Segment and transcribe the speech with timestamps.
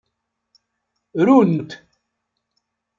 [1.27, 1.69] Runt.